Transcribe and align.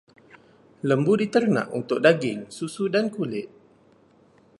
Lembu 0.89 1.13
diternak 1.21 1.67
untuk 1.79 1.97
daging, 2.05 2.39
susu 2.57 2.83
dan 2.95 3.05
kulit. 3.15 3.47